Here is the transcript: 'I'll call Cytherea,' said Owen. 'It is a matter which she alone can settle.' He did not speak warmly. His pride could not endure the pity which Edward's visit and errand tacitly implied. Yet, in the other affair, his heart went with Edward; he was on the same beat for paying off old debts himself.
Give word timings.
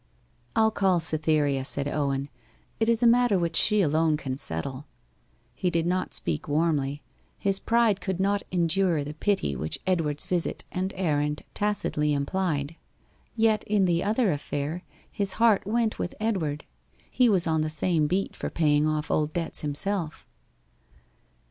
'I'll 0.55 0.71
call 0.71 0.99
Cytherea,' 0.99 1.63
said 1.63 1.87
Owen. 1.87 2.29
'It 2.79 2.89
is 2.89 3.03
a 3.03 3.05
matter 3.05 3.37
which 3.37 3.55
she 3.55 3.83
alone 3.83 4.17
can 4.17 4.35
settle.' 4.35 4.87
He 5.53 5.69
did 5.69 5.85
not 5.85 6.15
speak 6.15 6.47
warmly. 6.47 7.03
His 7.37 7.59
pride 7.59 8.01
could 8.01 8.19
not 8.19 8.41
endure 8.51 9.03
the 9.03 9.13
pity 9.13 9.55
which 9.55 9.77
Edward's 9.85 10.25
visit 10.25 10.63
and 10.71 10.91
errand 10.97 11.43
tacitly 11.53 12.15
implied. 12.15 12.77
Yet, 13.35 13.63
in 13.65 13.85
the 13.85 14.03
other 14.03 14.31
affair, 14.31 14.81
his 15.11 15.33
heart 15.33 15.67
went 15.67 15.99
with 15.99 16.15
Edward; 16.19 16.65
he 17.11 17.29
was 17.29 17.45
on 17.45 17.61
the 17.61 17.69
same 17.69 18.07
beat 18.07 18.35
for 18.35 18.49
paying 18.49 18.87
off 18.87 19.11
old 19.11 19.33
debts 19.33 19.61
himself. 19.61 20.27